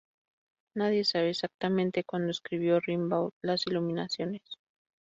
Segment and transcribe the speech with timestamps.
[0.75, 4.41] Nadie sabe exactamente cuándo escribió Rimbaud "Las Iluminaciones".